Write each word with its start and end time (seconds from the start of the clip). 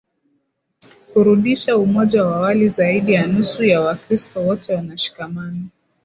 kurudisha 1.11 1.77
umoja 1.77 2.25
wa 2.25 2.35
awali 2.37 2.69
Zaidi 2.69 3.13
ya 3.13 3.27
nusu 3.27 3.63
ya 3.65 3.81
Wakristo 3.81 4.39
wote 4.43 4.73
wanashikamana 4.75 5.63